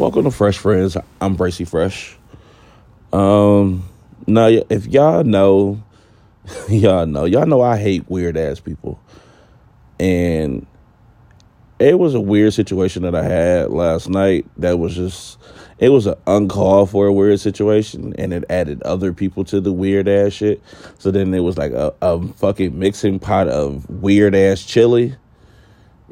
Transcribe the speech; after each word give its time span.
Welcome 0.00 0.24
to 0.24 0.30
Fresh 0.30 0.56
Friends. 0.56 0.96
I'm 1.20 1.34
Bracy 1.34 1.66
Fresh. 1.66 2.16
Um, 3.12 3.86
now 4.26 4.46
if 4.46 4.86
y'all 4.86 5.24
know, 5.24 5.82
y'all 6.70 7.04
know, 7.04 7.26
y'all 7.26 7.44
know 7.44 7.60
I 7.60 7.76
hate 7.76 8.08
weird 8.08 8.38
ass 8.38 8.60
people, 8.60 8.98
and 9.98 10.66
it 11.78 11.98
was 11.98 12.14
a 12.14 12.20
weird 12.20 12.54
situation 12.54 13.02
that 13.02 13.14
I 13.14 13.22
had 13.22 13.72
last 13.72 14.08
night. 14.08 14.46
That 14.56 14.78
was 14.78 14.94
just, 14.94 15.38
it 15.78 15.90
was 15.90 16.06
an 16.06 16.14
uncalled 16.26 16.88
for 16.88 17.06
a 17.06 17.12
weird 17.12 17.38
situation, 17.38 18.14
and 18.16 18.32
it 18.32 18.44
added 18.48 18.82
other 18.84 19.12
people 19.12 19.44
to 19.44 19.60
the 19.60 19.70
weird 19.70 20.08
ass 20.08 20.32
shit. 20.32 20.62
So 20.98 21.10
then 21.10 21.34
it 21.34 21.40
was 21.40 21.58
like 21.58 21.72
a, 21.72 21.92
a 22.00 22.26
fucking 22.26 22.78
mixing 22.78 23.18
pot 23.18 23.48
of 23.48 23.86
weird 23.90 24.34
ass 24.34 24.64
chili. 24.64 25.16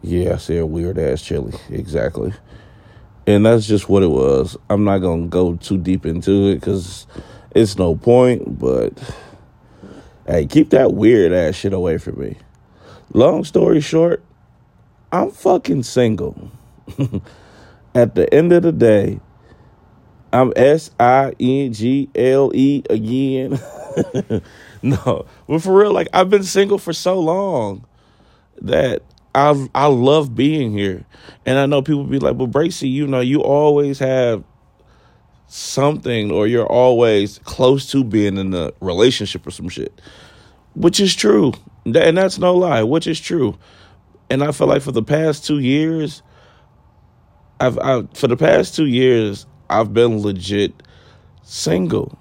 Yeah, 0.02 0.34
I 0.34 0.36
said 0.36 0.62
weird 0.64 0.98
ass 0.98 1.23
chili. 1.23 1.55
Exactly. 1.70 2.34
And 3.29 3.45
that's 3.45 3.66
just 3.66 3.90
what 3.90 4.02
it 4.02 4.08
was. 4.08 4.56
I'm 4.70 4.84
not 4.84 5.00
to 5.00 5.27
go 5.28 5.56
too 5.56 5.77
deep 5.77 6.06
into 6.06 6.48
it 6.48 6.55
because 6.55 7.06
it's 7.55 7.77
no 7.77 7.95
point, 7.95 8.59
but 8.59 8.95
hey, 10.27 10.46
keep 10.46 10.70
that 10.70 10.95
weird 10.95 11.30
ass 11.34 11.55
shit 11.55 11.74
away 11.74 11.98
from 11.98 12.19
me. 12.19 12.38
Long 13.12 13.45
story 13.45 13.83
short, 13.83 14.24
I'm 15.12 15.30
fucking 15.30 15.83
single. 15.83 16.50
At 17.95 18.14
the 18.14 18.33
end 18.33 18.50
of 18.50 18.62
the 18.62 18.72
day, 18.72 19.20
I'm 20.33 20.55
S 20.56 20.91
I 20.98 21.34
N 21.38 21.74
G 21.74 22.08
L 22.14 22.50
E 22.55 22.83
again. 22.88 23.60
no, 24.83 25.27
but 25.47 25.58
for 25.58 25.78
real, 25.78 25.92
like 25.92 26.08
I've 26.14 26.30
been 26.30 26.45
single 26.45 26.78
for 26.78 26.95
so 26.95 27.20
long 27.20 27.84
that 28.62 29.02
I 29.38 29.69
I 29.74 29.87
love 29.87 30.34
being 30.34 30.73
here, 30.73 31.05
and 31.47 31.59
I 31.59 31.66
know 31.66 31.83
people 31.83 32.05
be 32.05 32.19
like, 32.19 32.37
"Well, 32.37 32.48
Bracy, 32.48 32.88
you 32.88 33.06
know, 33.06 33.20
you 33.20 33.41
always 33.42 33.98
have 34.01 34.42
something, 35.47 36.30
or 36.30 36.47
you're 36.47 36.66
always 36.66 37.39
close 37.44 37.91
to 37.92 38.05
being 38.05 38.36
in 38.36 38.53
a 38.55 38.72
relationship 38.81 39.47
or 39.47 39.50
some 39.50 39.69
shit," 39.69 40.00
which 40.75 41.00
is 41.00 41.14
true, 41.14 41.53
and 41.84 42.16
that's 42.16 42.39
no 42.39 42.55
lie, 42.55 42.83
which 42.83 43.06
is 43.06 43.20
true. 43.20 43.56
And 44.31 44.42
I 44.42 44.53
feel 44.53 44.66
like 44.66 44.83
for 44.83 44.92
the 44.92 45.03
past 45.03 45.47
two 45.47 45.61
years, 45.61 46.22
I've 47.61 47.78
I, 47.78 48.03
for 48.14 48.27
the 48.27 48.36
past 48.36 48.75
two 48.75 48.86
years, 48.86 49.47
I've 49.70 49.94
been 49.94 50.20
legit 50.20 50.83
single. 51.44 52.19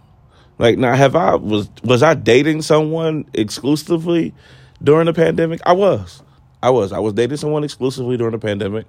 Like 0.60 0.78
now, 0.78 0.96
have 0.96 1.16
I 1.16 1.36
was 1.36 1.70
was 1.84 2.04
I 2.04 2.14
dating 2.14 2.62
someone 2.62 3.26
exclusively 3.34 4.34
during 4.84 5.06
the 5.08 5.14
pandemic? 5.14 5.62
I 5.66 5.74
was. 5.74 6.22
I 6.68 6.70
was. 6.70 6.92
I 6.92 7.00
was 7.00 7.14
dating 7.14 7.38
someone 7.38 7.64
exclusively 7.64 8.18
during 8.18 8.34
the 8.34 8.40
pandemic. 8.40 8.88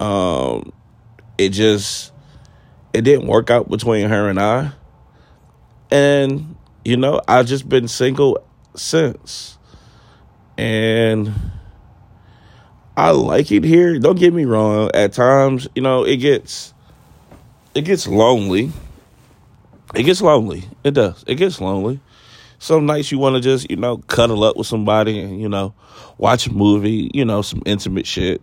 Um, 0.00 0.72
it 1.38 1.50
just 1.50 2.12
it 2.92 3.02
didn't 3.02 3.28
work 3.28 3.48
out 3.48 3.70
between 3.70 4.08
her 4.08 4.28
and 4.28 4.40
I, 4.40 4.72
and 5.92 6.56
you 6.84 6.96
know 6.96 7.20
I've 7.28 7.46
just 7.46 7.68
been 7.68 7.86
single 7.86 8.44
since, 8.74 9.56
and 10.58 11.32
I 12.96 13.10
like 13.12 13.52
it 13.52 13.62
here. 13.62 13.96
Don't 14.00 14.18
get 14.18 14.34
me 14.34 14.44
wrong. 14.44 14.90
At 14.92 15.12
times, 15.12 15.68
you 15.76 15.82
know, 15.82 16.02
it 16.02 16.16
gets 16.16 16.74
it 17.72 17.82
gets 17.82 18.08
lonely. 18.08 18.72
It 19.94 20.02
gets 20.02 20.20
lonely. 20.20 20.64
It 20.82 20.94
does. 20.94 21.22
It 21.28 21.36
gets 21.36 21.60
lonely 21.60 22.00
some 22.60 22.84
nights 22.84 23.10
you 23.10 23.18
want 23.18 23.36
to 23.36 23.40
just, 23.40 23.70
you 23.70 23.76
know, 23.76 23.96
cuddle 23.96 24.44
up 24.44 24.54
with 24.54 24.66
somebody 24.66 25.18
and, 25.18 25.40
you 25.40 25.48
know, 25.48 25.74
watch 26.18 26.46
a 26.46 26.52
movie, 26.52 27.10
you 27.14 27.24
know, 27.24 27.40
some 27.40 27.62
intimate 27.64 28.06
shit. 28.06 28.42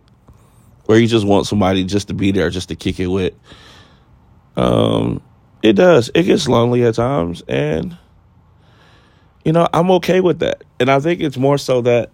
Or 0.88 0.98
you 0.98 1.06
just 1.06 1.24
want 1.24 1.46
somebody 1.46 1.84
just 1.84 2.08
to 2.08 2.14
be 2.14 2.32
there, 2.32 2.50
just 2.50 2.68
to 2.70 2.76
kick 2.76 2.98
it 2.98 3.06
with. 3.06 3.32
Um, 4.56 5.22
it 5.62 5.74
does. 5.74 6.10
It 6.16 6.24
gets 6.24 6.48
lonely 6.48 6.82
at 6.82 6.96
times. 6.96 7.44
And, 7.46 7.96
you 9.44 9.52
know, 9.52 9.68
I'm 9.72 9.90
okay 9.92 10.20
with 10.20 10.40
that. 10.40 10.64
And 10.80 10.90
I 10.90 10.98
think 10.98 11.20
it's 11.20 11.36
more 11.36 11.56
so 11.56 11.82
that 11.82 12.10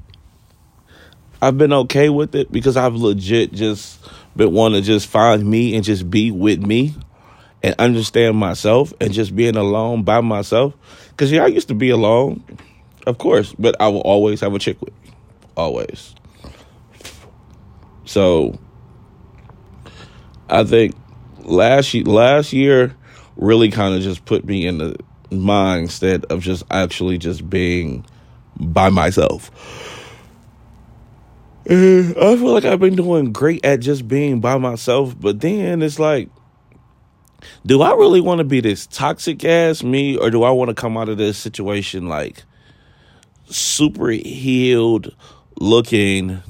I've 1.41 1.57
been 1.57 1.73
okay 1.73 2.11
with 2.11 2.35
it 2.35 2.53
because 2.53 2.77
I've 2.77 2.97
legit 2.97 3.53
just 3.53 3.99
been 4.37 4.53
wanting 4.53 4.83
to 4.83 4.87
just 4.87 5.07
find 5.07 5.43
me 5.43 5.75
and 5.75 5.83
just 5.83 6.11
be 6.11 6.31
with 6.31 6.61
me 6.61 6.95
and 7.65 7.75
understand 7.79 8.37
myself 8.37 8.93
and 9.01 9.11
just 9.11 9.35
being 9.35 9.57
alone 9.57 10.03
by 10.03 10.21
myself. 10.21 10.75
Because, 11.09 11.33
yeah, 11.33 11.45
I 11.45 11.47
used 11.47 11.69
to 11.69 11.75
be 11.75 11.89
alone, 11.89 12.45
of 13.07 13.17
course, 13.17 13.55
but 13.59 13.75
I 13.81 13.89
will 13.89 14.03
always 14.03 14.43
have 14.43 14.55
a 14.55 14.59
chick 14.59 14.79
with 14.83 14.93
me. 15.03 15.13
Always. 15.57 16.15
So, 18.05 18.59
I 20.51 20.65
think 20.65 20.95
last 21.39 21.95
year, 21.95 22.05
last 22.05 22.53
year 22.53 22.95
really 23.37 23.71
kind 23.71 23.95
of 23.95 24.03
just 24.03 24.27
put 24.27 24.45
me 24.45 24.67
in 24.67 24.77
the 24.77 24.97
mindset 25.31 26.27
of 26.27 26.43
just 26.43 26.65
actually 26.71 27.17
just 27.17 27.49
being 27.49 28.05
by 28.61 28.91
myself. 28.91 29.51
And 31.65 32.11
I 32.19 32.37
feel 32.37 32.53
like 32.53 32.67
I've 32.67 32.79
been 32.79 32.95
doing 32.95 33.33
great 33.33 33.65
at 33.65 33.81
just 33.81 34.07
being 34.07 34.41
by 34.41 34.59
myself, 34.59 35.19
but 35.19 35.41
then 35.41 35.81
it's 35.81 35.99
like 35.99 36.29
do 37.67 37.83
I 37.83 37.95
really 37.95 38.21
want 38.21 38.39
to 38.39 38.45
be 38.45 38.61
this 38.61 38.87
toxic 38.87 39.45
ass 39.45 39.83
me, 39.83 40.17
or 40.17 40.31
do 40.31 40.43
I 40.43 40.51
want 40.51 40.69
to 40.69 40.75
come 40.75 40.97
out 40.97 41.09
of 41.09 41.19
this 41.19 41.39
situation 41.39 42.09
like 42.09 42.45
super 43.47 44.11
healed, 44.11 45.15
looking, 45.59 46.43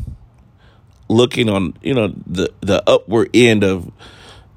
looking 1.08 1.48
on 1.48 1.76
you 1.82 1.94
know 1.94 2.12
the 2.26 2.52
the 2.60 2.82
upward 2.88 3.30
end 3.34 3.64
of 3.64 3.90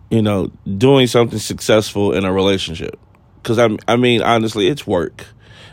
you 0.09 0.21
know 0.21 0.51
doing 0.77 1.07
something 1.07 1.39
successful 1.39 2.13
in 2.13 2.25
a 2.25 2.33
relationship? 2.33 2.99
Because 3.41 3.59
I'm 3.59 3.77
I 3.87 3.95
mean 3.95 4.21
honestly, 4.21 4.67
it's 4.67 4.85
work. 4.85 5.25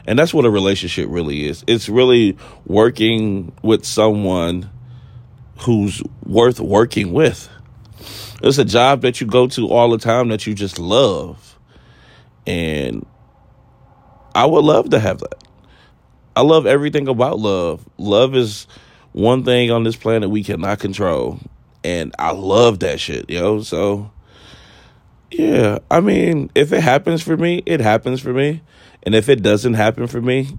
And 0.07 0.19
that's 0.19 0.35
what 0.35 0.45
a 0.45 0.51
relationship 0.51 1.07
really 1.09 1.47
is. 1.47 1.65
It's 1.67 1.89
really 1.89 2.37
working 2.67 3.53
with 3.63 3.87
someone 3.87 4.69
who's 5.61 6.03
worth 6.25 6.61
working 6.61 7.13
with. 7.13 7.49
It's 8.43 8.59
a 8.59 8.65
job 8.65 9.03
that 9.03 9.21
you 9.21 9.27
go 9.27 9.47
to 9.49 9.69
all 9.69 9.91
the 9.91 9.99
time 9.99 10.29
that 10.29 10.47
you 10.47 10.55
just 10.55 10.79
love. 10.79 11.59
And 12.47 13.07
I 14.35 14.47
would 14.47 14.65
love 14.65 14.91
to 14.91 14.99
have 14.99 15.21
that. 15.21 15.45
I 16.37 16.43
love 16.43 16.67
everything 16.67 17.07
about 17.09 17.39
love. 17.39 17.89
Love 17.97 18.35
is 18.35 18.67
one 19.13 19.45
thing 19.45 19.71
on 19.71 19.85
this 19.85 19.97
planet 19.97 20.29
we 20.31 20.43
cannot 20.43 20.81
control. 20.81 21.39
And 21.85 22.15
I 22.19 22.33
love 22.33 22.81
that 22.81 22.99
shit, 22.99 23.31
yo. 23.31 23.61
So, 23.63 24.11
yeah. 25.31 25.79
I 25.91 26.01
mean, 26.01 26.51
if 26.55 26.73
it 26.73 26.83
happens 26.83 27.23
for 27.23 27.37
me, 27.37 27.63
it 27.67 27.81
happens 27.81 28.21
for 28.21 28.33
me. 28.33 28.63
And 29.05 29.15
if 29.15 29.29
it 29.29 29.43
doesn't 29.43 29.75
happen 29.75 30.07
for 30.07 30.21
me, 30.21 30.59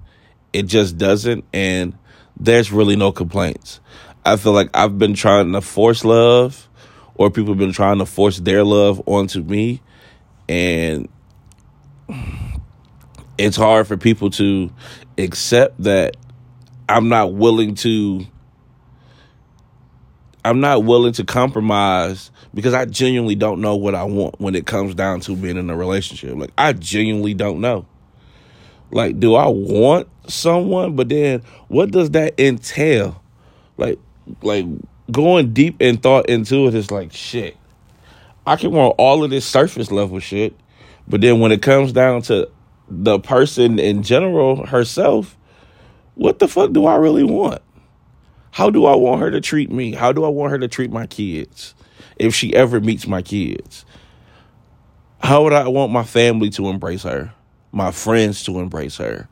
it 0.52 0.64
just 0.64 0.96
doesn't. 0.96 1.44
And 1.52 1.98
there's 2.38 2.72
really 2.72 2.96
no 2.96 3.12
complaints. 3.12 3.80
I 4.24 4.36
feel 4.36 4.52
like 4.52 4.70
I've 4.72 4.98
been 4.98 5.14
trying 5.14 5.52
to 5.52 5.60
force 5.60 6.04
love 6.04 6.65
or 7.18 7.30
people 7.30 7.52
have 7.52 7.58
been 7.58 7.72
trying 7.72 7.98
to 7.98 8.06
force 8.06 8.38
their 8.38 8.64
love 8.64 9.02
onto 9.06 9.42
me 9.42 9.80
and 10.48 11.08
it's 13.38 13.56
hard 13.56 13.86
for 13.86 13.96
people 13.96 14.30
to 14.30 14.70
accept 15.18 15.82
that 15.82 16.16
I'm 16.88 17.08
not 17.08 17.34
willing 17.34 17.74
to 17.76 18.24
I'm 20.44 20.60
not 20.60 20.84
willing 20.84 21.12
to 21.14 21.24
compromise 21.24 22.30
because 22.54 22.72
I 22.72 22.84
genuinely 22.84 23.34
don't 23.34 23.60
know 23.60 23.74
what 23.74 23.96
I 23.96 24.04
want 24.04 24.40
when 24.40 24.54
it 24.54 24.64
comes 24.64 24.94
down 24.94 25.20
to 25.22 25.34
being 25.34 25.56
in 25.56 25.68
a 25.68 25.76
relationship. 25.76 26.36
Like 26.36 26.52
I 26.56 26.72
genuinely 26.72 27.34
don't 27.34 27.60
know. 27.60 27.86
Like 28.92 29.18
do 29.18 29.34
I 29.34 29.48
want 29.48 30.08
someone 30.28 30.94
but 30.94 31.08
then 31.08 31.42
what 31.68 31.90
does 31.90 32.10
that 32.10 32.38
entail? 32.38 33.20
Like 33.76 33.98
like 34.42 34.66
going 35.10 35.52
deep 35.52 35.80
in 35.80 35.98
thought 35.98 36.28
into 36.28 36.66
it 36.66 36.74
is 36.74 36.90
like 36.90 37.12
shit. 37.12 37.56
I 38.46 38.56
can 38.56 38.72
want 38.72 38.94
all 38.98 39.24
of 39.24 39.30
this 39.30 39.44
surface 39.44 39.90
level 39.90 40.20
shit, 40.20 40.54
but 41.08 41.20
then 41.20 41.40
when 41.40 41.52
it 41.52 41.62
comes 41.62 41.92
down 41.92 42.22
to 42.22 42.48
the 42.88 43.18
person 43.18 43.78
in 43.78 44.02
general 44.02 44.66
herself, 44.66 45.36
what 46.14 46.38
the 46.38 46.48
fuck 46.48 46.72
do 46.72 46.86
I 46.86 46.96
really 46.96 47.24
want? 47.24 47.62
How 48.52 48.70
do 48.70 48.86
I 48.86 48.94
want 48.94 49.20
her 49.20 49.30
to 49.30 49.40
treat 49.40 49.70
me? 49.70 49.92
How 49.92 50.12
do 50.12 50.24
I 50.24 50.28
want 50.28 50.52
her 50.52 50.58
to 50.58 50.68
treat 50.68 50.90
my 50.90 51.06
kids 51.06 51.74
if 52.16 52.34
she 52.34 52.54
ever 52.54 52.80
meets 52.80 53.06
my 53.06 53.20
kids? 53.20 53.84
How 55.18 55.42
would 55.42 55.52
I 55.52 55.68
want 55.68 55.92
my 55.92 56.04
family 56.04 56.50
to 56.50 56.68
embrace 56.68 57.02
her? 57.02 57.34
My 57.72 57.90
friends 57.90 58.44
to 58.44 58.58
embrace 58.60 58.96
her? 58.96 59.28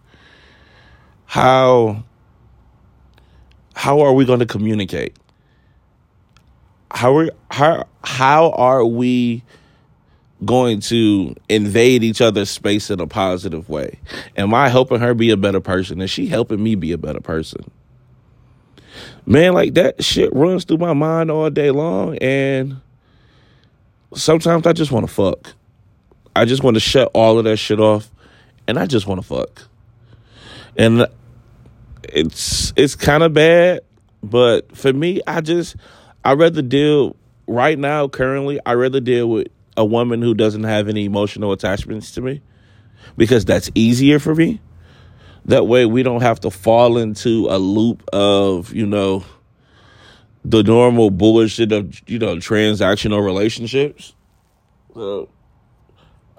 How 1.24 2.04
how 3.74 4.00
are 4.00 4.12
we 4.12 4.24
going 4.24 4.40
to 4.40 4.46
communicate? 4.46 5.16
How 6.94 7.16
are 7.16 7.30
how 7.50 7.86
how 8.04 8.50
are 8.52 8.84
we 8.84 9.42
going 10.44 10.80
to 10.80 11.34
invade 11.48 12.04
each 12.04 12.20
other's 12.20 12.50
space 12.50 12.90
in 12.90 13.00
a 13.00 13.06
positive 13.06 13.68
way? 13.68 13.98
Am 14.36 14.54
I 14.54 14.68
helping 14.68 15.00
her 15.00 15.12
be 15.14 15.30
a 15.30 15.36
better 15.36 15.60
person? 15.60 16.00
Is 16.00 16.10
she 16.10 16.26
helping 16.26 16.62
me 16.62 16.76
be 16.76 16.92
a 16.92 16.98
better 16.98 17.20
person? 17.20 17.70
Man, 19.26 19.54
like 19.54 19.74
that 19.74 20.04
shit 20.04 20.32
runs 20.32 20.64
through 20.64 20.78
my 20.78 20.92
mind 20.92 21.30
all 21.30 21.50
day 21.50 21.70
long 21.70 22.16
and 22.18 22.80
sometimes 24.14 24.66
I 24.66 24.72
just 24.72 24.92
want 24.92 25.06
to 25.06 25.12
fuck. 25.12 25.52
I 26.36 26.44
just 26.44 26.62
want 26.62 26.74
to 26.74 26.80
shut 26.80 27.10
all 27.12 27.38
of 27.38 27.44
that 27.44 27.56
shit 27.56 27.80
off 27.80 28.10
and 28.68 28.78
I 28.78 28.86
just 28.86 29.06
want 29.06 29.20
to 29.20 29.26
fuck. 29.26 29.66
And 30.76 31.06
it's 32.04 32.72
it's 32.76 32.94
kind 32.94 33.22
of 33.22 33.32
bad, 33.32 33.80
but 34.22 34.76
for 34.76 34.92
me, 34.92 35.20
I 35.26 35.40
just 35.40 35.76
I 36.24 36.32
rather 36.32 36.62
deal 36.62 37.16
right 37.46 37.78
now 37.78 38.08
currently, 38.08 38.58
I'd 38.64 38.74
rather 38.74 39.00
deal 39.00 39.28
with 39.28 39.48
a 39.76 39.84
woman 39.84 40.22
who 40.22 40.34
doesn't 40.34 40.64
have 40.64 40.88
any 40.88 41.04
emotional 41.04 41.52
attachments 41.52 42.12
to 42.12 42.20
me 42.20 42.40
because 43.16 43.44
that's 43.44 43.70
easier 43.74 44.18
for 44.18 44.34
me. 44.34 44.60
That 45.46 45.66
way 45.66 45.84
we 45.84 46.02
don't 46.02 46.22
have 46.22 46.40
to 46.40 46.50
fall 46.50 46.96
into 46.96 47.46
a 47.50 47.58
loop 47.58 48.08
of, 48.12 48.72
you 48.72 48.86
know, 48.86 49.24
the 50.44 50.62
normal 50.62 51.10
bullshit 51.10 51.72
of, 51.72 52.00
you 52.08 52.18
know, 52.18 52.36
transactional 52.36 53.22
relationships. 53.22 54.14
So 54.94 55.28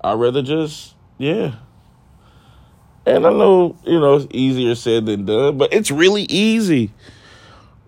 I'd 0.04 0.14
rather 0.14 0.42
just, 0.42 0.96
yeah. 1.20 1.56
And 3.06 3.28
I 3.28 3.30
know, 3.30 3.78
you 3.86 4.00
know, 4.00 4.16
it's 4.16 4.28
easier 4.32 4.74
said 4.74 5.06
than 5.06 5.26
done, 5.26 5.60
but 5.60 5.72
it's 5.72 5.92
really 5.92 6.24
easy. 6.24 6.92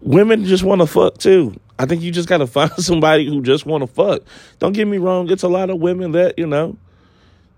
Women 0.01 0.45
just 0.45 0.63
want 0.63 0.81
to 0.81 0.87
fuck 0.87 1.17
too. 1.17 1.59
I 1.79 1.85
think 1.85 2.01
you 2.01 2.11
just 2.11 2.29
got 2.29 2.37
to 2.37 2.47
find 2.47 2.71
somebody 2.77 3.25
who 3.25 3.41
just 3.41 3.65
want 3.65 3.83
to 3.83 3.87
fuck. 3.87 4.23
Don't 4.59 4.73
get 4.73 4.87
me 4.87 4.97
wrong, 4.97 5.29
it's 5.31 5.43
a 5.43 5.47
lot 5.47 5.69
of 5.69 5.79
women 5.79 6.11
that, 6.13 6.37
you 6.37 6.47
know, 6.47 6.77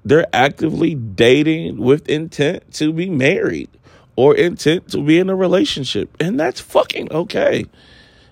they're 0.06 0.28
actively 0.34 0.96
dating 0.96 1.78
with 1.78 2.08
intent 2.08 2.74
to 2.76 2.94
be 2.94 3.10
married 3.10 3.70
or 4.16 4.36
intent 4.36 4.90
to 4.92 5.04
be 5.04 5.20
in 5.20 5.30
a 5.30 5.36
relationship. 5.36 6.16
And 6.20 6.40
that's 6.40 6.60
fucking 6.60 7.12
okay. 7.12 7.66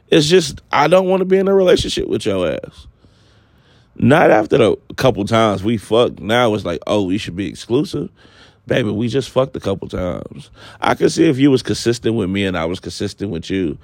It's 0.09 0.27
just, 0.27 0.61
I 0.71 0.87
don't 0.87 1.07
want 1.07 1.21
to 1.21 1.25
be 1.25 1.37
in 1.37 1.47
a 1.47 1.53
relationship 1.53 2.07
with 2.07 2.25
your 2.25 2.53
ass. 2.53 2.87
Not 3.95 4.31
after 4.31 4.57
the 4.57 4.77
couple 4.95 5.25
times 5.25 5.63
we 5.63 5.77
fucked. 5.77 6.19
Now 6.19 6.53
it's 6.53 6.65
like, 6.65 6.81
oh, 6.87 7.03
we 7.03 7.17
should 7.17 7.35
be 7.35 7.47
exclusive. 7.47 8.09
Baby, 8.67 8.91
we 8.91 9.07
just 9.07 9.29
fucked 9.29 9.55
a 9.55 9.61
couple 9.61 9.87
times. 9.87 10.51
I 10.81 10.93
could 10.93 11.11
see 11.11 11.27
if 11.29 11.39
you 11.39 11.49
was 11.49 11.63
consistent 11.63 12.15
with 12.15 12.29
me 12.29 12.45
and 12.45 12.57
I 12.57 12.65
was 12.65 12.81
consistent 12.81 13.31
with 13.31 13.49
you 13.49 13.77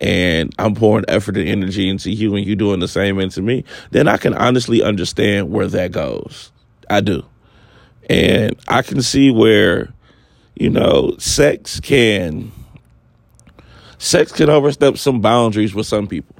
and 0.00 0.52
I'm 0.58 0.74
pouring 0.74 1.04
effort 1.08 1.36
and 1.36 1.46
energy 1.46 1.88
into 1.90 2.10
you 2.10 2.34
and 2.34 2.46
you 2.46 2.56
doing 2.56 2.80
the 2.80 2.88
same 2.88 3.20
into 3.20 3.42
me, 3.42 3.64
then 3.90 4.08
I 4.08 4.16
can 4.16 4.32
honestly 4.32 4.82
understand 4.82 5.50
where 5.50 5.66
that 5.68 5.92
goes. 5.92 6.52
I 6.88 7.02
do. 7.02 7.22
And 8.08 8.56
I 8.66 8.80
can 8.80 9.02
see 9.02 9.30
where, 9.30 9.92
you 10.56 10.70
know, 10.70 11.14
sex 11.18 11.78
can 11.78 12.50
sex 13.98 14.32
can 14.32 14.48
overstep 14.48 14.96
some 14.96 15.20
boundaries 15.20 15.74
with 15.74 15.86
some 15.86 16.06
people. 16.06 16.34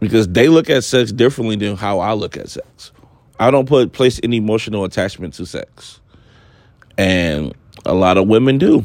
Because 0.00 0.26
they 0.26 0.48
look 0.48 0.70
at 0.70 0.82
sex 0.82 1.12
differently 1.12 1.56
than 1.56 1.76
how 1.76 2.00
I 2.00 2.14
look 2.14 2.36
at 2.36 2.48
sex. 2.48 2.90
I 3.38 3.50
don't 3.50 3.68
put 3.68 3.92
place 3.92 4.18
any 4.22 4.38
emotional 4.38 4.84
attachment 4.84 5.34
to 5.34 5.46
sex. 5.46 6.00
And 6.98 7.54
a 7.84 7.94
lot 7.94 8.18
of 8.18 8.28
women 8.28 8.58
do. 8.58 8.84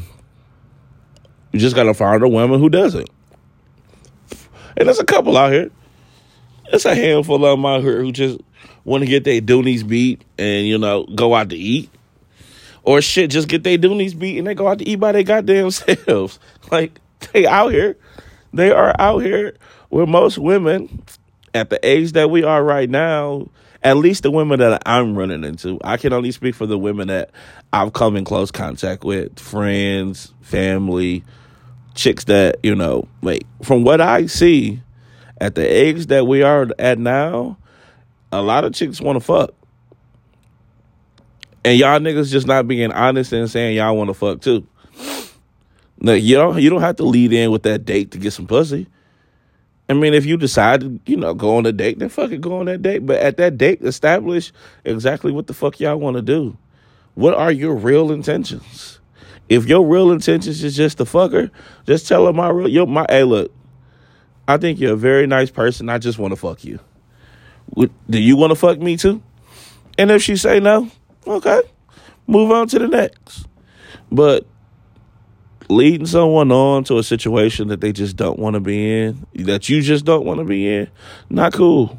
You 1.52 1.60
just 1.60 1.76
gotta 1.76 1.94
find 1.94 2.22
a 2.22 2.28
woman 2.28 2.60
who 2.60 2.68
doesn't. 2.68 3.08
And 4.76 4.86
there's 4.86 5.00
a 5.00 5.04
couple 5.04 5.36
out 5.36 5.52
here. 5.52 5.70
It's 6.72 6.84
a 6.84 6.94
handful 6.94 7.44
of 7.44 7.58
them 7.58 7.66
out 7.66 7.82
here 7.82 8.00
who 8.00 8.12
just 8.12 8.38
want 8.84 9.02
to 9.02 9.08
get 9.08 9.24
their 9.24 9.40
doonies 9.40 9.86
beat 9.86 10.22
and, 10.38 10.66
you 10.66 10.78
know, 10.78 11.04
go 11.04 11.34
out 11.34 11.50
to 11.50 11.56
eat. 11.56 11.90
Or 12.82 13.00
shit, 13.00 13.30
just 13.30 13.48
get 13.48 13.64
their 13.64 13.78
doonies 13.78 14.18
beat 14.18 14.38
and 14.38 14.46
they 14.46 14.54
go 14.54 14.68
out 14.68 14.78
to 14.78 14.88
eat 14.88 14.96
by 14.96 15.12
their 15.12 15.22
goddamn 15.22 15.70
selves. 15.72 16.38
Like, 16.70 17.00
they 17.32 17.46
out 17.46 17.72
here. 17.72 17.96
They 18.52 18.70
are 18.70 18.94
out 18.98 19.18
here 19.18 19.56
where 19.88 20.06
most 20.06 20.38
women 20.38 21.02
at 21.54 21.70
the 21.70 21.84
age 21.86 22.12
that 22.12 22.30
we 22.30 22.44
are 22.44 22.62
right 22.62 22.88
now 22.88 23.48
at 23.82 23.96
least 23.96 24.22
the 24.22 24.30
women 24.30 24.58
that 24.58 24.82
I'm 24.86 25.16
running 25.16 25.44
into. 25.44 25.78
I 25.84 25.96
can 25.96 26.12
only 26.12 26.32
speak 26.32 26.54
for 26.54 26.66
the 26.66 26.78
women 26.78 27.08
that 27.08 27.30
I've 27.72 27.92
come 27.92 28.16
in 28.16 28.24
close 28.24 28.50
contact 28.50 29.04
with, 29.04 29.38
friends, 29.38 30.32
family, 30.40 31.24
chicks 31.94 32.24
that, 32.24 32.58
you 32.62 32.74
know, 32.74 33.08
like 33.22 33.44
from 33.62 33.84
what 33.84 34.00
I 34.00 34.26
see 34.26 34.82
at 35.40 35.54
the 35.54 35.64
age 35.64 36.06
that 36.06 36.26
we 36.26 36.42
are 36.42 36.68
at 36.78 36.98
now, 36.98 37.56
a 38.32 38.42
lot 38.42 38.64
of 38.64 38.74
chicks 38.74 39.00
want 39.00 39.16
to 39.16 39.24
fuck. 39.24 39.54
And 41.64 41.78
y'all 41.78 41.98
niggas 41.98 42.30
just 42.30 42.46
not 42.46 42.66
being 42.66 42.92
honest 42.92 43.32
and 43.32 43.50
saying 43.50 43.76
y'all 43.76 43.96
want 43.96 44.08
to 44.08 44.14
fuck 44.14 44.40
too. 44.40 44.66
Now, 46.00 46.12
you 46.12 46.36
don't 46.36 46.60
you 46.60 46.70
don't 46.70 46.80
have 46.80 46.96
to 46.96 47.04
lead 47.04 47.32
in 47.32 47.50
with 47.50 47.64
that 47.64 47.84
date 47.84 48.12
to 48.12 48.18
get 48.18 48.32
some 48.32 48.46
pussy. 48.46 48.86
I 49.88 49.94
mean, 49.94 50.12
if 50.12 50.26
you 50.26 50.36
decide 50.36 50.82
to, 50.82 51.00
you 51.06 51.16
know, 51.16 51.32
go 51.32 51.56
on 51.56 51.64
a 51.64 51.72
date, 51.72 51.98
then 51.98 52.10
fucking 52.10 52.42
go 52.42 52.60
on 52.60 52.66
that 52.66 52.82
date. 52.82 53.06
But 53.06 53.20
at 53.20 53.38
that 53.38 53.56
date, 53.56 53.82
establish 53.82 54.52
exactly 54.84 55.32
what 55.32 55.46
the 55.46 55.54
fuck 55.54 55.80
y'all 55.80 55.96
want 55.96 56.16
to 56.16 56.22
do. 56.22 56.58
What 57.14 57.34
are 57.34 57.50
your 57.50 57.74
real 57.74 58.12
intentions? 58.12 59.00
If 59.48 59.66
your 59.66 59.86
real 59.86 60.12
intentions 60.12 60.62
is 60.62 60.76
just 60.76 60.98
to 60.98 61.06
fuck 61.06 61.32
her, 61.32 61.50
just 61.86 62.06
tell 62.06 62.26
her 62.26 62.32
my 62.34 62.50
real, 62.50 62.68
your, 62.68 62.86
my, 62.86 63.06
hey, 63.08 63.24
look, 63.24 63.50
I 64.46 64.58
think 64.58 64.78
you're 64.78 64.92
a 64.92 64.96
very 64.96 65.26
nice 65.26 65.50
person. 65.50 65.88
I 65.88 65.98
just 65.98 66.18
want 66.18 66.32
to 66.32 66.36
fuck 66.36 66.64
you. 66.64 66.78
Do 67.76 68.18
you 68.18 68.36
want 68.36 68.50
to 68.50 68.56
fuck 68.56 68.78
me 68.78 68.96
too? 68.96 69.22
And 69.96 70.10
if 70.10 70.22
she 70.22 70.36
say 70.36 70.60
no, 70.60 70.90
okay, 71.26 71.62
move 72.26 72.50
on 72.50 72.68
to 72.68 72.78
the 72.78 72.88
next. 72.88 73.46
But 74.12 74.46
leading 75.68 76.06
someone 76.06 76.50
on 76.50 76.84
to 76.84 76.98
a 76.98 77.02
situation 77.02 77.68
that 77.68 77.80
they 77.80 77.92
just 77.92 78.16
don't 78.16 78.38
want 78.38 78.54
to 78.54 78.60
be 78.60 79.02
in, 79.02 79.26
that 79.34 79.68
you 79.68 79.82
just 79.82 80.04
don't 80.04 80.24
want 80.24 80.38
to 80.38 80.44
be 80.44 80.68
in, 80.68 80.90
not 81.28 81.52
cool. 81.52 81.98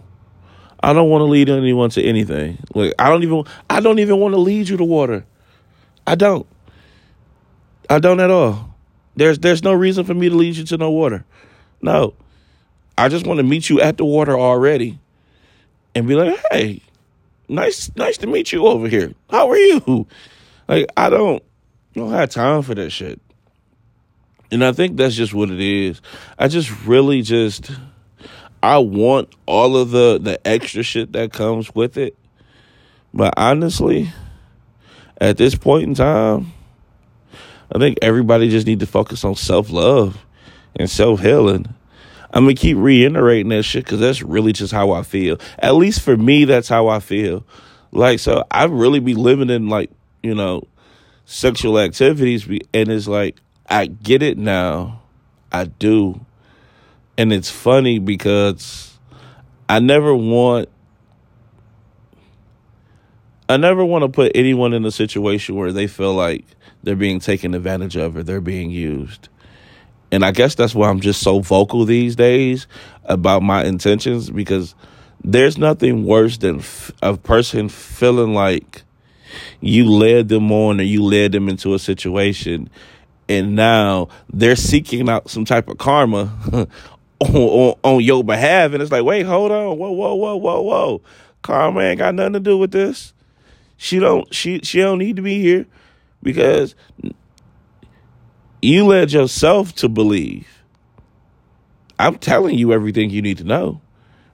I 0.82 0.94
don't 0.94 1.10
want 1.10 1.22
to 1.22 1.26
lead 1.26 1.50
anyone 1.50 1.90
to 1.92 2.04
anything. 2.04 2.58
Like 2.74 2.94
I 2.98 3.10
don't 3.10 3.24
even 3.24 3.44
I 3.70 3.80
don't 3.80 4.00
even 4.00 4.18
want 4.18 4.34
to 4.34 4.40
lead 4.40 4.70
you 4.70 4.78
to 4.78 4.84
water. 4.84 5.26
I 6.08 6.16
don't. 6.16 6.48
I 7.90 8.00
don't 8.00 8.20
at 8.20 8.32
all. 8.32 8.76
There's 9.16 9.40
there's 9.40 9.64
no 9.64 9.74
reason 9.74 10.06
for 10.06 10.14
me 10.14 10.30
to 10.30 10.36
lead 10.36 10.56
you 10.56 10.64
to 10.66 10.78
no 10.78 10.90
water. 10.90 11.26
No. 11.82 12.14
I 12.98 13.10
just 13.10 13.26
want 13.26 13.38
to 13.40 13.44
meet 13.44 13.70
you 13.70 13.82
at 13.82 13.98
the 13.98 14.06
water 14.06 14.38
already 14.38 15.00
and 15.96 16.08
be 16.08 16.16
like, 16.16 16.40
"Hey, 16.52 16.82
nice 17.48 17.92
nice 17.96 18.18
to 18.20 18.28
meet 18.28 18.52
you 18.52 18.66
over 18.66 18.88
here. 18.88 19.14
How 19.30 19.50
are 19.50 19.58
you?" 19.58 20.08
Like 20.68 20.88
I 20.96 21.10
don't 21.10 21.44
don't 21.94 22.12
have 22.12 22.30
time 22.30 22.62
for 22.62 22.76
that 22.76 22.92
shit. 22.92 23.20
And 24.52 24.64
I 24.64 24.72
think 24.72 24.98
that's 24.98 25.16
just 25.16 25.34
what 25.34 25.52
it 25.52 25.60
is. 25.60 26.02
I 26.38 26.48
just 26.48 26.72
really 26.86 27.22
just 27.22 27.72
I 28.62 28.80
want 28.80 29.30
all 29.46 29.78
of 29.78 29.92
the 29.92 30.20
the 30.20 30.46
extra 30.48 30.84
shit 30.84 31.14
that 31.14 31.32
comes 31.32 31.74
with 31.74 31.98
it. 31.98 32.18
But 33.14 33.34
honestly, 33.38 34.12
at 35.20 35.38
this 35.38 35.56
point 35.56 35.84
in 35.84 35.94
time, 35.96 36.52
I 37.74 37.80
think 37.80 38.00
everybody 38.02 38.50
just 38.50 38.68
need 38.68 38.80
to 38.82 38.88
focus 38.88 39.24
on 39.24 39.36
self-love 39.36 40.18
and 40.76 40.90
self-healing. 40.90 41.74
I'm 42.32 42.44
gonna 42.44 42.56
keep 42.56 42.78
reiterating 42.78 43.50
that 43.50 43.64
shit 43.64 43.86
because 43.86 44.00
that's 44.00 44.22
really 44.22 44.54
just 44.54 44.74
how 44.74 44.92
I 44.92 45.04
feel. 45.04 45.40
At 45.58 45.76
least 45.76 46.02
for 46.02 46.16
me, 46.16 46.46
that's 46.46 46.70
how 46.70 46.88
I 46.88 47.00
feel. 47.00 47.44
Like, 47.92 48.20
so 48.20 48.46
I 48.52 48.66
really 48.66 49.00
be 49.00 49.16
living 49.16 49.50
in 49.50 49.68
like, 49.68 49.90
you 50.22 50.36
know, 50.36 50.64
sexual 51.26 51.80
activities, 51.80 52.46
and 52.46 52.90
it's 52.90 53.08
like 53.08 53.38
I 53.70 53.86
get 53.86 54.24
it 54.24 54.38
now. 54.38 55.02
I 55.52 55.66
do. 55.66 56.26
And 57.18 57.32
it's 57.32 57.50
funny 57.50 58.00
because 58.00 58.98
I 59.68 59.80
never 59.80 60.16
want 60.16 60.70
I 63.48 63.58
never 63.58 63.84
want 63.84 64.04
to 64.04 64.10
put 64.10 64.32
anyone 64.36 64.74
in 64.74 64.86
a 64.86 64.92
situation 64.92 65.56
where 65.56 65.72
they 65.72 65.88
feel 65.88 66.14
like 66.14 66.46
they're 66.84 66.96
being 66.96 67.20
taken 67.20 67.56
advantage 67.56 67.98
of 67.98 68.16
or 68.16 68.24
they're 68.24 68.42
being 68.42 68.70
used. 68.70 69.28
And 70.12 70.24
I 70.24 70.32
guess 70.32 70.54
that's 70.56 70.76
why 70.76 70.90
I'm 70.90 71.00
just 71.00 71.22
so 71.22 71.40
vocal 71.40 71.86
these 71.86 72.16
days 72.16 72.68
about 73.06 73.42
my 73.42 73.64
intentions 73.64 74.30
because 74.30 74.76
there's 75.24 75.58
nothing 75.58 76.06
worse 76.06 76.38
than 76.38 76.62
a 77.02 77.18
person 77.18 77.70
feeling 77.70 78.34
like 78.34 78.84
you 79.62 79.90
led 79.90 80.30
them 80.30 80.52
on 80.52 80.80
or 80.80 80.84
you 80.84 81.04
led 81.04 81.32
them 81.32 81.50
into 81.50 81.74
a 81.74 81.80
situation 81.80 82.70
and 83.30 83.56
now 83.56 84.10
they're 84.34 84.56
seeking 84.56 85.08
out 85.08 85.30
some 85.30 85.46
type 85.46 85.70
of 85.70 85.78
karma 85.78 86.36
on, 87.20 87.36
on, 87.36 87.76
on, 87.84 88.02
your 88.02 88.24
behalf. 88.24 88.74
And 88.74 88.82
it's 88.82 88.92
like, 88.92 89.06
wait, 89.06 89.26
hold 89.26 89.52
on, 89.52 89.78
whoa, 89.78 89.92
whoa, 89.92 90.16
whoa, 90.16 90.36
whoa, 90.36 90.62
whoa. 90.62 91.02
Karma 91.44 91.82
ain't 91.82 92.00
got 92.00 92.16
nothing 92.16 92.34
to 92.34 92.40
do 92.40 92.58
with 92.58 92.72
this. 92.72 93.14
She 93.78 94.00
don't 94.00 94.34
she 94.34 94.60
she 94.64 94.80
don't 94.80 94.98
need 94.98 95.16
to 95.16 95.22
be 95.22 95.40
here 95.40 95.66
because 96.22 96.76
you 98.62 98.86
led 98.86 99.14
yourself 99.14 99.74
to 99.76 99.88
believe. 99.88 100.48
I'm 101.98 102.18
telling 102.18 102.58
you 102.58 102.74
everything 102.74 103.10
you 103.10 103.22
need 103.22 103.38
to 103.38 103.46
know, 103.46 103.80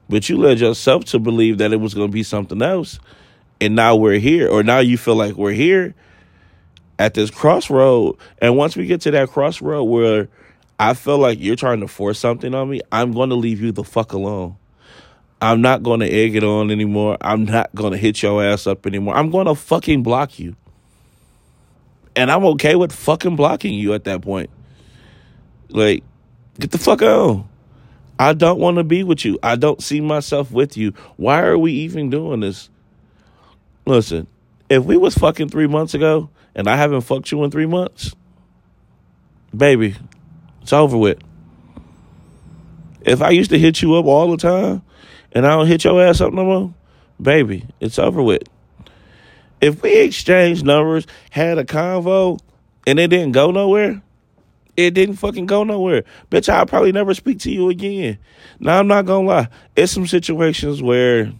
but 0.10 0.30
you 0.30 0.38
led 0.38 0.60
yourself 0.60 1.06
to 1.06 1.20
believe 1.20 1.60
that 1.60 1.74
it 1.74 1.80
was 1.80 1.94
going 1.94 2.08
to 2.08 2.14
be 2.14 2.24
something 2.24 2.62
else. 2.62 3.00
And 3.62 3.76
now 3.76 3.96
we're 3.96 4.20
here, 4.20 4.50
or 4.50 4.64
now 4.64 4.80
you 4.80 4.98
feel 4.98 5.16
like 5.16 5.36
we're 5.36 5.52
here 5.52 5.94
at 7.00 7.14
this 7.14 7.30
crossroad. 7.30 8.18
And 8.40 8.58
once 8.58 8.76
we 8.76 8.86
get 8.86 9.02
to 9.02 9.12
that 9.12 9.30
crossroad 9.30 9.84
where 9.84 10.28
I 10.80 10.94
feel 10.94 11.18
like 11.18 11.40
you're 11.40 11.56
trying 11.56 11.82
to 11.82 11.88
force 11.88 12.20
something 12.20 12.54
on 12.54 12.70
me, 12.70 12.82
I'm 12.92 13.12
going 13.12 13.30
to 13.30 13.36
leave 13.36 13.62
you 13.62 13.72
the 13.72 13.84
fuck 13.84 14.14
alone. 14.14 14.56
I'm 15.42 15.62
not 15.62 15.84
going 15.84 16.00
to 16.00 16.10
egg 16.10 16.36
it 16.36 16.44
on 16.44 16.72
anymore. 16.72 17.18
I'm 17.22 17.46
not 17.46 17.74
going 17.76 17.92
to 17.92 17.98
hit 17.98 18.22
your 18.22 18.44
ass 18.44 18.68
up 18.68 18.88
anymore. 18.88 19.16
I'm 19.16 19.30
going 19.30 19.48
to 19.48 19.56
fucking 19.56 20.04
block 20.04 20.40
you. 20.40 20.56
And 22.16 22.32
I'm 22.32 22.46
okay 22.46 22.76
with 22.76 22.94
fucking 22.94 23.36
blocking 23.36 23.74
you 23.74 23.94
at 23.94 24.06
that 24.06 24.22
point. 24.22 24.50
Like, 25.70 26.04
get 26.60 26.72
the 26.72 26.78
fuck 26.78 27.02
out. 27.02 27.46
I 28.18 28.34
don't 28.34 28.60
want 28.60 28.78
to 28.78 28.84
be 28.86 29.04
with 29.04 29.26
you. 29.26 29.38
I 29.44 29.58
don't 29.58 29.84
see 29.84 30.00
myself 30.00 30.52
with 30.52 30.78
you. 30.78 30.94
Why 31.18 31.42
are 31.42 31.58
we 31.58 31.74
even 31.74 32.10
doing 32.10 32.40
this? 32.40 32.70
Listen, 33.86 34.28
if 34.70 34.84
we 34.84 34.98
was 34.98 35.16
fucking 35.16 35.50
three 35.50 35.68
months 35.68 35.94
ago 35.94 36.30
and 36.56 36.68
I 36.68 36.76
haven't 36.76 37.02
fucked 37.02 37.32
you 37.32 37.44
in 37.44 37.52
three 37.52 37.66
months, 37.66 38.16
baby, 39.56 39.96
it's 40.62 40.74
over 40.74 40.98
with. 40.98 41.20
If 43.02 43.22
I 43.22 43.30
used 43.30 43.52
to 43.52 43.60
hit 43.60 43.82
you 43.82 43.96
up 43.96 44.06
all 44.06 44.32
the 44.32 44.38
time 44.38 44.82
and 45.32 45.46
I 45.46 45.52
don't 45.52 45.68
hit 45.68 45.84
your 45.84 46.02
ass 46.02 46.22
up 46.22 46.34
no 46.34 46.44
more, 46.44 46.74
baby, 47.22 47.66
it's 47.80 48.00
over 48.00 48.22
with. 48.22 48.44
If 49.62 49.82
we 49.82 50.00
exchanged 50.00 50.66
numbers, 50.66 51.08
had 51.30 51.58
a 51.58 51.64
convo, 51.64 52.40
and 52.86 53.00
it 53.00 53.08
didn't 53.08 53.32
go 53.32 53.52
nowhere, 53.52 54.02
it 54.78 54.92
didn't 54.92 55.16
fucking 55.16 55.46
go 55.46 55.64
nowhere. 55.64 56.04
Bitch, 56.30 56.50
I'll 56.50 56.66
probably 56.66 56.92
never 56.92 57.14
speak 57.14 57.40
to 57.40 57.52
you 57.52 57.70
again. 57.70 58.18
Now, 58.60 58.80
I'm 58.80 58.88
not 58.88 59.06
gonna 59.06 59.28
lie. 59.28 59.48
It's 59.76 59.92
some 59.92 60.08
situations 60.08 60.82
where 60.82 61.32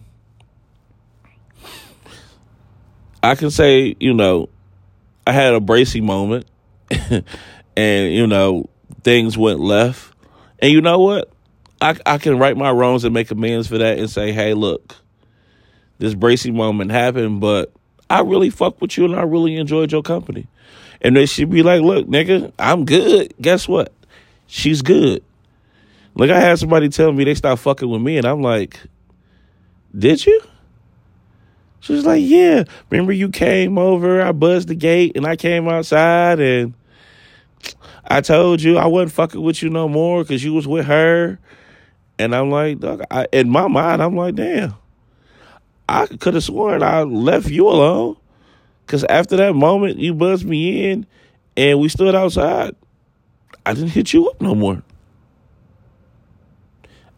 I 3.26 3.34
can 3.34 3.50
say, 3.50 3.96
you 3.98 4.14
know, 4.14 4.48
I 5.26 5.32
had 5.32 5.54
a 5.54 5.60
bracy 5.60 6.00
moment 6.00 6.46
and, 7.76 8.12
you 8.14 8.26
know, 8.26 8.68
things 9.02 9.36
went 9.36 9.58
left. 9.58 10.14
And 10.60 10.72
you 10.72 10.80
know 10.80 11.00
what? 11.00 11.30
I, 11.80 11.96
I 12.06 12.18
can 12.18 12.38
right 12.38 12.56
my 12.56 12.70
wrongs 12.70 13.04
and 13.04 13.12
make 13.12 13.30
amends 13.32 13.66
for 13.66 13.78
that 13.78 13.98
and 13.98 14.08
say, 14.08 14.30
hey, 14.30 14.54
look, 14.54 14.94
this 15.98 16.14
bracy 16.14 16.52
moment 16.52 16.92
happened, 16.92 17.40
but 17.40 17.72
I 18.08 18.20
really 18.20 18.50
fuck 18.50 18.80
with 18.80 18.96
you 18.96 19.06
and 19.06 19.16
I 19.16 19.22
really 19.22 19.56
enjoyed 19.56 19.90
your 19.90 20.02
company. 20.02 20.46
And 21.02 21.16
they 21.16 21.26
should 21.26 21.50
be 21.50 21.64
like, 21.64 21.82
look, 21.82 22.06
nigga, 22.06 22.52
I'm 22.60 22.84
good. 22.84 23.34
Guess 23.40 23.66
what? 23.66 23.92
She's 24.46 24.82
good. 24.82 25.24
Like 26.14 26.30
I 26.30 26.38
had 26.38 26.60
somebody 26.60 26.90
tell 26.90 27.12
me 27.12 27.24
they 27.24 27.34
stopped 27.34 27.62
fucking 27.62 27.88
with 27.88 28.00
me, 28.00 28.16
and 28.16 28.26
I'm 28.26 28.40
like, 28.40 28.80
did 29.96 30.24
you? 30.24 30.40
She 31.80 31.92
was 31.92 32.04
like, 32.04 32.22
yeah. 32.24 32.64
Remember 32.90 33.12
you 33.12 33.28
came 33.28 33.78
over, 33.78 34.20
I 34.22 34.32
buzzed 34.32 34.68
the 34.68 34.74
gate, 34.74 35.12
and 35.16 35.26
I 35.26 35.36
came 35.36 35.68
outside, 35.68 36.40
and 36.40 36.74
I 38.04 38.20
told 38.20 38.62
you 38.62 38.78
I 38.78 38.86
wasn't 38.86 39.12
fucking 39.12 39.40
with 39.40 39.62
you 39.62 39.70
no 39.70 39.88
more 39.88 40.22
because 40.22 40.42
you 40.42 40.54
was 40.54 40.66
with 40.66 40.86
her. 40.86 41.38
And 42.18 42.34
I'm 42.34 42.50
like, 42.50 42.78
I, 43.10 43.26
in 43.32 43.50
my 43.50 43.68
mind, 43.68 44.02
I'm 44.02 44.16
like, 44.16 44.34
damn. 44.36 44.74
I 45.88 46.06
could 46.06 46.34
have 46.34 46.42
sworn 46.42 46.82
I 46.82 47.02
left 47.02 47.48
you 47.48 47.68
alone. 47.68 48.16
Because 48.84 49.04
after 49.04 49.36
that 49.36 49.54
moment, 49.54 49.98
you 49.98 50.14
buzzed 50.14 50.46
me 50.46 50.90
in 50.90 51.06
and 51.56 51.80
we 51.80 51.88
stood 51.88 52.14
outside. 52.14 52.74
I 53.64 53.74
didn't 53.74 53.90
hit 53.90 54.12
you 54.12 54.28
up 54.28 54.40
no 54.40 54.54
more. 54.54 54.82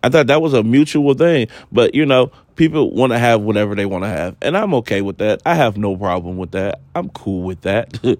I 0.02 0.08
thought 0.08 0.28
that 0.28 0.40
was 0.40 0.54
a 0.54 0.62
mutual 0.62 1.14
thing. 1.14 1.48
But, 1.70 1.94
you 1.94 2.06
know, 2.06 2.32
people 2.58 2.90
want 2.90 3.12
to 3.12 3.18
have 3.18 3.40
whatever 3.40 3.74
they 3.74 3.86
want 3.86 4.04
to 4.04 4.08
have. 4.08 4.36
And 4.42 4.56
I'm 4.56 4.74
okay 4.74 5.00
with 5.00 5.18
that. 5.18 5.40
I 5.46 5.54
have 5.54 5.78
no 5.78 5.96
problem 5.96 6.36
with 6.36 6.50
that. 6.50 6.80
I'm 6.94 7.08
cool 7.08 7.42
with 7.42 7.62
that. 7.62 7.98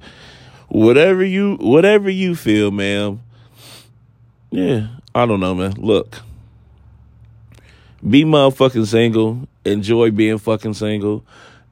whatever 0.68 1.22
you 1.22 1.56
whatever 1.56 2.08
you 2.08 2.34
feel, 2.34 2.70
ma'am. 2.70 3.20
Yeah, 4.50 4.86
I 5.14 5.26
don't 5.26 5.40
know, 5.40 5.54
man. 5.54 5.72
Look. 5.72 6.22
Be 8.08 8.24
motherfucking 8.24 8.86
single. 8.86 9.48
Enjoy 9.64 10.10
being 10.12 10.38
fucking 10.38 10.74
single 10.74 11.24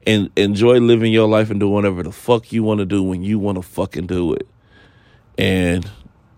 and 0.05 0.29
enjoy 0.35 0.79
living 0.79 1.11
your 1.11 1.27
life 1.27 1.49
and 1.49 1.59
doing 1.59 1.73
whatever 1.73 2.03
the 2.03 2.11
fuck 2.11 2.51
you 2.51 2.63
want 2.63 2.79
to 2.79 2.85
do 2.85 3.01
when 3.03 3.23
you 3.23 3.39
want 3.39 3.57
to 3.57 3.61
fucking 3.61 4.07
do 4.07 4.33
it. 4.33 4.47
And 5.37 5.89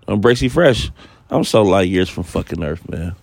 I'm 0.07 0.21
Bracy 0.21 0.47
Fresh. 0.47 0.91
I'm 1.29 1.43
so 1.43 1.63
light 1.63 1.87
years 1.87 2.09
from 2.09 2.23
fucking 2.23 2.63
Earth, 2.63 2.87
man. 2.89 3.15